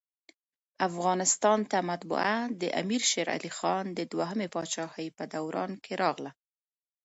[0.87, 6.31] افغانستان ته مطبعه دامیر شېرعلي خان د دوهمي پاچاهۍ په دوران کي راغله.